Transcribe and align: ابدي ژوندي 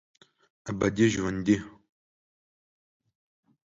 ابدي 0.69 1.05
ژوندي 1.13 1.55